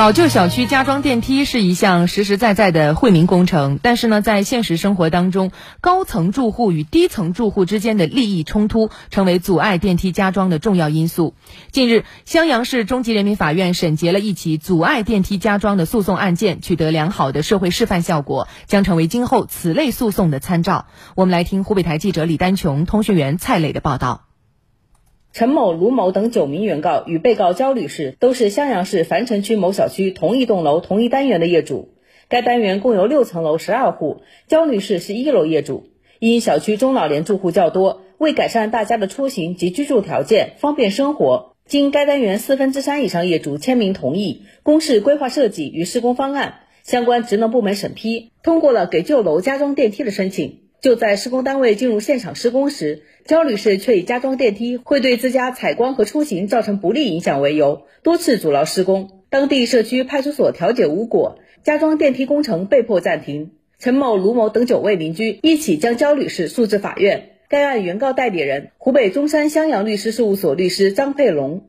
[0.00, 5.52] 老旧小区加装电梯是一项实实在在的惠民工程，但是呢，在现实生活当中，
[5.82, 11.34] 高层住户与低层住户之间的利益冲突，成为阻碍电梯加装的重要因素。
[11.70, 20.86] 近日，襄阳市中级人民法院审结了一起阻碍电梯加装的诉讼案件，取得良好的社会示范效果，将成为今后此类诉讼的参照。
[21.14, 24.29] 我们来听湖北台记者李丹琼、通讯员蔡磊的报道。
[25.32, 31.94] 陈某、卢某等九名原告与被告焦女士都是襄阳市樊城区某小区同一栋楼同一单元的业主。
[32.28, 35.88] 该单元共有六层楼十二户，焦女士是一楼业主。
[36.18, 50.58] 因小区中老年住户较多，为改善大家的出行及居住条件，方便生活，经该单元四分之三以上业主签名同意，公示规划设计与施工方案，相关职能部门审批通过了给旧楼加装电梯的申请。
[50.80, 59.22] 就在施工单位进入现场施工时，焦女士却以加装电梯会对自家采光和出行造成不利影响为由，多次阻挠施工。
[59.28, 63.52] 当地社区派出所调解无果，加装电梯工程被迫暂停。
[63.78, 67.30] 陈某、卢某等九位邻居一起将焦女士诉至法院。
[67.48, 71.68] 该案原告代理人湖北中山襄阳律师事务所律师张佩龙，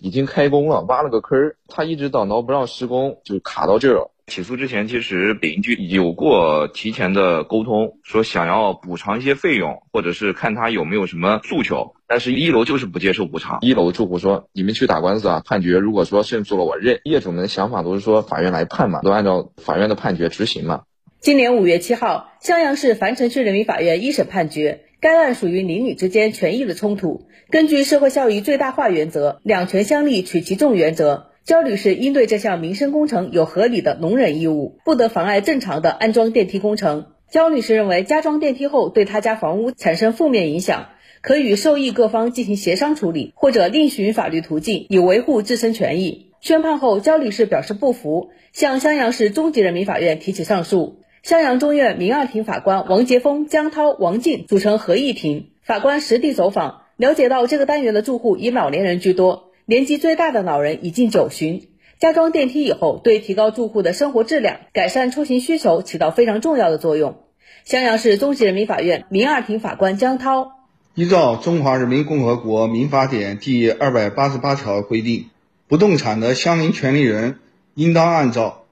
[0.00, 4.10] 已经开工了，挖了个坑儿，他一直挡挠不让施工，就卡到这儿了。
[4.28, 11.94] 起诉之前，其实邻居有过提前的沟通，说想要补偿一些费用，或者是看他有没有什么诉求。
[12.06, 13.58] 但是一楼就是不接受补偿。
[13.62, 20.82] 一楼住户说：“你们去打官司啊，判决如果说胜诉了，我认。”业主们的想法都是说法院来判嘛，都按照法院的判决执行嘛。
[21.20, 27.26] 今年五月七号，襄阳市樊城区人民法院一审判决，该案属于邻里之间权益的冲突。
[27.50, 31.27] 根据社会效益最大化原则，两权相利取其重原则。
[31.48, 37.06] 焦女士应对这项民生工程有合理的容忍义务，不得妨碍正常的安装电梯工程。
[37.30, 40.88] 焦女士认为，加装电梯后对她家房屋产生负面影响，
[41.22, 46.32] 可与受益各方进行协商处理，或者另寻法律途径以维护自身权益。
[46.42, 50.98] 宣判后，焦女士表示不服，向襄阳市中级人民法院提起上诉。
[51.22, 59.47] 襄阳中院民二庭法官王杰峰、江涛、王静组成合议庭，法官实地走访，了解到这个单元的住户以老年人居多。
[59.70, 61.68] 年纪最大的老人已近九旬，
[61.98, 67.18] 加装电梯以后，对提高住户的生活质量、改善出行需求起到非常重要的作用。
[67.66, 70.52] 襄阳市中级人民法院民二庭法官江涛，
[70.94, 75.26] 依照《中华人民共和国民法典》第二百八十八条规定，
[75.66, 77.38] 不动产的相邻权利人
[77.74, 78.64] 应当按照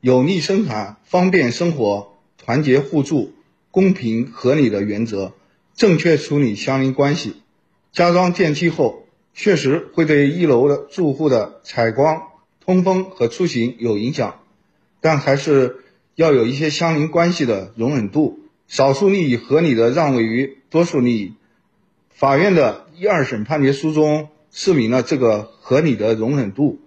[0.00, 3.34] 有利生产、方便生活、团结互助、
[3.70, 5.34] 公平合理的原则，
[5.74, 7.42] 正确处理相邻关系。
[7.92, 9.02] 加装电梯后。
[9.42, 12.24] 确实会对一楼的住户的采光、
[12.62, 14.40] 通风和出行有影响，
[15.00, 15.76] 但还是
[16.14, 21.32] 要有一些相邻关系的容忍度，少数利益合理的让位于多数利益。
[22.10, 26.78] 法院的一二审判决书中示明了这个合理的容忍度。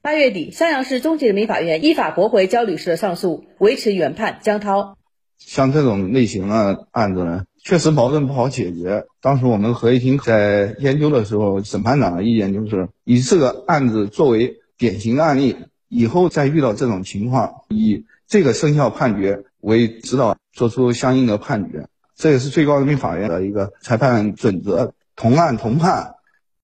[0.00, 4.38] 八月底，襄阳市中级人民法院依法驳回焦女士的上诉，维持原判。
[4.42, 4.96] 江涛，
[5.44, 7.44] 像这种类型的案子呢？
[7.62, 9.04] 确实矛盾不好解决。
[9.20, 15.56] 当时我们合议庭在研究的时候，审判长的意见就是以这个案子作为典型案例，
[15.88, 21.86] 以后再遇到这种情况，以这个生效判决为指导，做出相应的判决。
[22.16, 26.14] 这也是最高人民法院的一个裁判准则：同案同判。